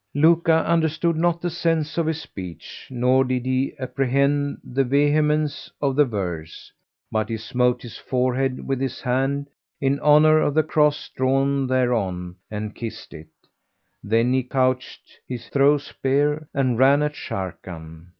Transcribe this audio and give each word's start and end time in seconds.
Luka 0.15 0.65
understood 0.65 1.15
not 1.15 1.41
the 1.41 1.51
sense 1.51 1.95
of 1.95 2.07
his 2.07 2.19
speech 2.19 2.87
nor 2.89 3.23
did 3.23 3.45
he 3.45 3.75
apprehend 3.77 4.57
the 4.63 4.83
vehemence 4.83 5.69
of 5.79 5.95
the 5.95 6.05
verse; 6.05 6.71
but 7.11 7.29
he 7.29 7.37
smote 7.37 7.83
his 7.83 7.99
forehead 7.99 8.65
with 8.67 8.81
his 8.81 8.99
hand, 9.01 9.47
in 9.79 9.99
honour 9.99 10.39
of 10.39 10.55
the 10.55 10.63
Cross 10.63 11.09
drawn 11.15 11.67
thereon 11.67 12.35
and 12.49 12.73
kissed 12.73 13.13
it; 13.13 13.27
then 14.03 14.33
he 14.33 14.41
couched 14.41 15.19
his 15.27 15.49
throw 15.49 15.77
spear 15.77 16.47
and 16.51 16.79
ran 16.79 17.03
at 17.03 17.13
Sharrkan. 17.13 18.07